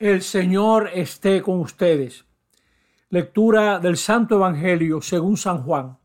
[0.00, 2.24] El Señor esté con ustedes.
[3.10, 5.98] Lectura del Santo Evangelio según San Juan.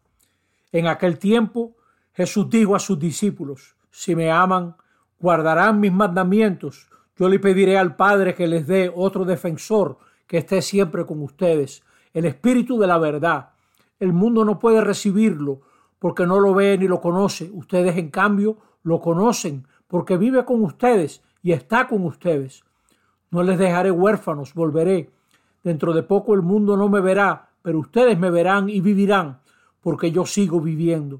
[0.73, 1.77] En aquel tiempo
[2.11, 4.75] Jesús dijo a sus discípulos, si me aman,
[5.17, 6.89] guardarán mis mandamientos.
[7.15, 11.81] Yo le pediré al Padre que les dé otro defensor que esté siempre con ustedes,
[12.13, 13.51] el Espíritu de la verdad.
[13.97, 15.61] El mundo no puede recibirlo
[15.99, 17.49] porque no lo ve ni lo conoce.
[17.53, 22.64] Ustedes, en cambio, lo conocen porque vive con ustedes y está con ustedes.
[23.35, 25.09] No les dejaré huérfanos, volveré.
[25.61, 29.41] Dentro de poco el mundo no me verá, pero ustedes me verán y vivirán,
[29.81, 31.19] porque yo sigo viviendo.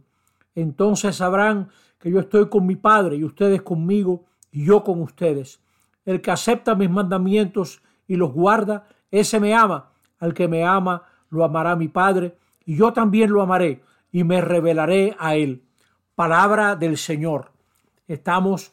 [0.56, 1.68] Entonces sabrán
[2.00, 5.60] que yo estoy con mi Padre y ustedes conmigo y yo con ustedes.
[6.06, 9.92] El que acepta mis mandamientos y los guarda, ese me ama.
[10.18, 14.40] Al que me ama, lo amará mi Padre, y yo también lo amaré y me
[14.40, 15.64] revelaré a él.
[16.16, 17.52] Palabra del Señor.
[18.08, 18.72] Estamos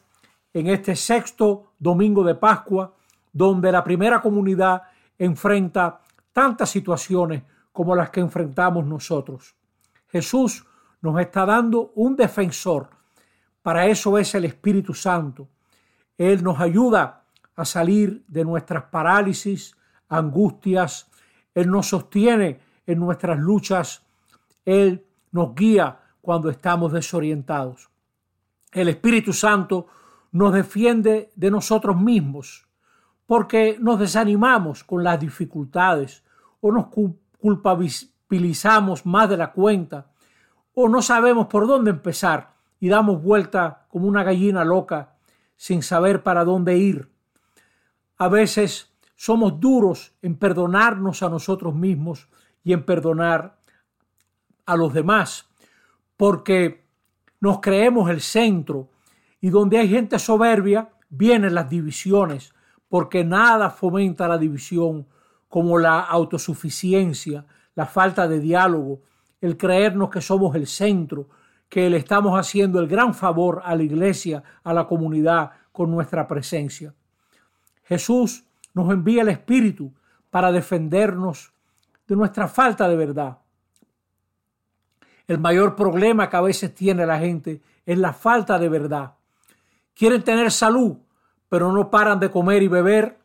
[0.55, 2.95] en este sexto domingo de Pascua
[3.33, 4.83] donde la primera comunidad
[5.19, 6.01] enfrenta
[6.33, 9.55] tantas situaciones como las que enfrentamos nosotros.
[10.09, 10.65] Jesús
[11.01, 12.91] nos está dando un defensor.
[13.63, 15.49] Para eso es el Espíritu Santo.
[16.19, 17.25] Él nos ayuda
[17.57, 19.77] a salir de nuestras parálisis,
[20.09, 21.11] angustias.
[21.55, 24.03] Él nos sostiene en nuestras luchas.
[24.65, 27.89] Él nos guía cuando estamos desorientados.
[28.73, 29.87] El Espíritu Santo
[30.33, 32.67] nos defiende de nosotros mismos
[33.33, 36.23] porque nos desanimamos con las dificultades
[36.61, 36.89] o nos
[37.39, 40.11] culpabilizamos más de la cuenta
[40.75, 45.15] o no sabemos por dónde empezar y damos vuelta como una gallina loca
[45.57, 47.11] sin saber para dónde ir.
[48.19, 52.29] A veces somos duros en perdonarnos a nosotros mismos
[52.63, 53.59] y en perdonar
[54.67, 55.49] a los demás,
[56.19, 56.85] porque
[57.41, 58.91] nos creemos el centro
[59.41, 62.53] y donde hay gente soberbia vienen las divisiones,
[62.93, 65.07] porque nada fomenta la división
[65.49, 69.01] como la autosuficiencia, la falta de diálogo,
[69.41, 71.27] el creernos que somos el centro,
[71.71, 76.29] que le estamos haciendo el gran favor a la iglesia, a la comunidad con nuestra
[76.29, 76.93] presencia.
[77.85, 78.45] Jesús
[78.75, 79.95] nos envía el Espíritu
[80.29, 81.55] para defendernos
[82.07, 83.39] de nuestra falta de verdad.
[85.27, 89.15] El mayor problema que a veces tiene la gente es la falta de verdad.
[89.95, 90.99] Quieren tener salud,
[91.53, 93.19] pero no paran de comer y beber.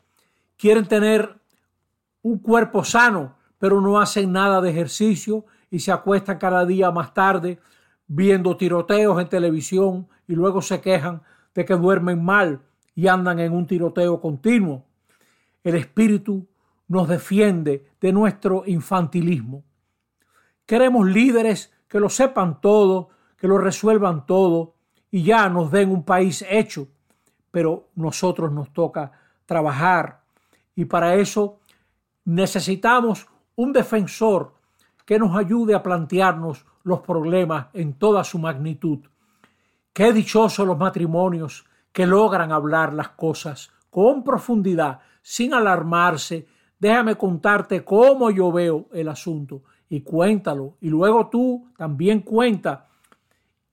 [0.57, 1.39] Quieren tener
[2.21, 7.13] un cuerpo sano, pero no hacen nada de ejercicio y se acuestan cada día más
[7.13, 7.57] tarde
[8.05, 11.21] viendo tiroteos en televisión y luego se quejan
[11.55, 12.59] de que duermen mal
[12.95, 14.83] y andan en un tiroteo continuo.
[15.63, 16.49] El espíritu
[16.89, 19.63] nos defiende de nuestro infantilismo.
[20.65, 23.07] Queremos líderes que lo sepan todo,
[23.37, 24.75] que lo resuelvan todo
[25.09, 26.89] y ya nos den un país hecho
[27.57, 29.11] pero nosotros nos toca
[29.47, 30.21] trabajar
[30.75, 31.57] y para eso
[32.23, 33.25] necesitamos
[33.55, 34.53] un defensor
[35.03, 38.99] que nos ayude a plantearnos los problemas en toda su magnitud.
[39.91, 46.45] Qué dichosos los matrimonios que logran hablar las cosas con profundidad, sin alarmarse.
[46.77, 50.77] Déjame contarte cómo yo veo el asunto y cuéntalo.
[50.79, 52.85] Y luego tú también cuenta.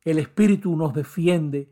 [0.02, 1.68] El Espíritu nos defiende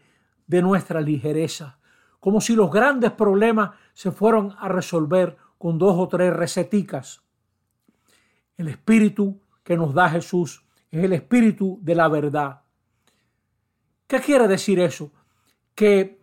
[0.47, 1.79] de nuestra ligereza
[2.23, 7.21] como si los grandes problemas se fueran a resolver con dos o tres receticas.
[8.57, 12.61] El espíritu que nos da Jesús es el espíritu de la verdad.
[14.07, 15.11] ¿Qué quiere decir eso?
[15.75, 16.23] Que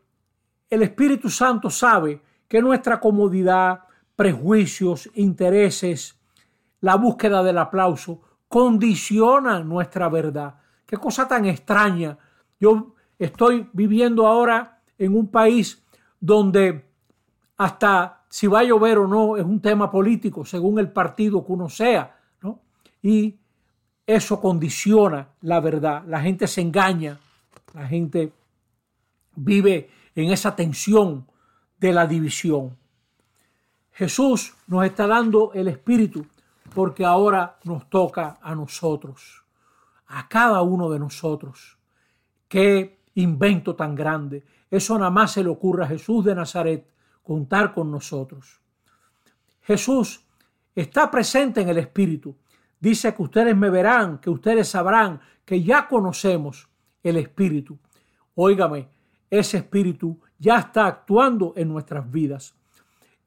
[0.70, 3.82] el Espíritu Santo sabe que nuestra comodidad,
[4.16, 6.18] prejuicios, intereses,
[6.80, 10.62] la búsqueda del aplauso, condicionan nuestra verdad.
[10.86, 12.18] Qué cosa tan extraña.
[12.58, 15.84] Yo estoy viviendo ahora en un país
[16.20, 16.86] donde
[17.58, 21.52] hasta si va a llover o no es un tema político según el partido que
[21.52, 22.60] uno sea, ¿no?
[23.02, 23.36] Y
[24.06, 26.04] eso condiciona la verdad.
[26.08, 27.20] La gente se engaña,
[27.74, 28.32] la gente
[29.36, 31.28] vive en esa tensión
[31.78, 32.78] de la división.
[33.92, 36.26] Jesús nos está dando el Espíritu
[36.74, 39.44] porque ahora nos toca a nosotros,
[40.08, 41.78] a cada uno de nosotros.
[42.48, 44.44] Qué invento tan grande.
[44.70, 46.88] Eso nada más se le ocurre a Jesús de Nazaret
[47.24, 48.62] contar con nosotros.
[49.62, 50.26] Jesús
[50.76, 52.36] está presente en el Espíritu.
[52.80, 56.70] Dice que ustedes me verán, que ustedes sabrán que ya conocemos
[57.04, 57.78] el Espíritu.
[58.36, 58.88] Óigame,
[59.30, 62.56] ese Espíritu ya está actuando en nuestras vidas.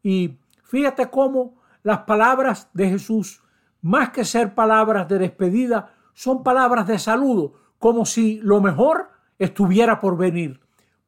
[0.03, 3.43] Y fíjate cómo las palabras de Jesús,
[3.83, 9.99] más que ser palabras de despedida, son palabras de saludo, como si lo mejor estuviera
[9.99, 10.62] por venir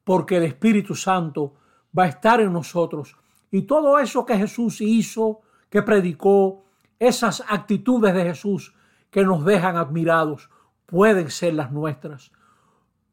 [0.05, 1.55] porque el Espíritu Santo
[1.97, 3.17] va a estar en nosotros
[3.51, 6.65] Y todo eso que Jesús hizo, que predicó,
[6.99, 8.73] esas actitudes de Jesús
[9.09, 10.49] que nos dejan admirados,
[10.85, 12.31] pueden ser las nuestras.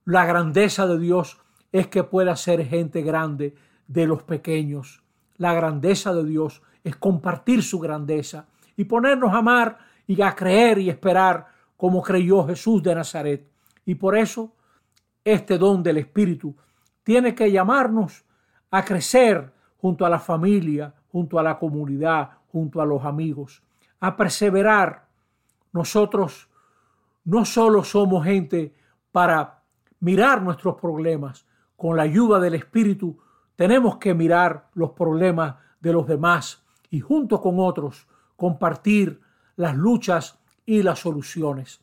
[0.05, 1.39] La grandeza de Dios
[1.71, 3.55] es que pueda ser gente grande
[3.87, 5.03] de los pequeños.
[5.37, 8.47] La grandeza de Dios es compartir su grandeza
[8.77, 11.47] y ponernos a amar y a creer y esperar
[11.77, 13.49] como creyó Jesús de Nazaret.
[13.87, 14.53] Y por eso
[15.25, 16.56] este don del Espíritu
[17.03, 18.25] tiene que llamarnos
[18.71, 23.63] a crecer junto a la familia, junto a la comunidad, junto a los amigos,
[24.01, 25.07] a perseverar.
[25.73, 26.49] Nosotros
[27.25, 28.75] no solo somos gente
[29.11, 29.63] para
[30.01, 31.47] mirar nuestros problemas,
[31.77, 33.19] con la ayuda del Espíritu
[33.57, 38.07] tenemos que mirar los problemas de los demás y junto con otros
[38.37, 39.21] compartir
[39.57, 41.81] las luchas y las soluciones.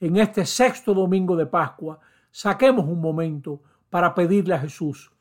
[0.00, 1.98] En este sexto domingo de Pascua,
[2.30, 3.60] saquemos un momento
[3.92, 5.12] para pedirle a Jesús,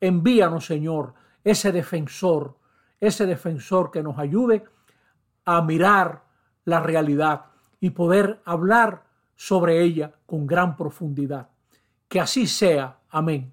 [0.00, 2.56] envíanos Señor ese defensor,
[3.00, 4.62] ese defensor que nos ayude
[5.44, 6.22] a mirar
[6.64, 7.46] la realidad
[7.80, 9.02] y poder hablar
[9.34, 11.48] sobre ella con gran profundidad.
[12.06, 12.96] Que así sea.
[13.10, 13.52] Amén.